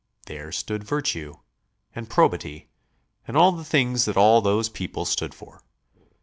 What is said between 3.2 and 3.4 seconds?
and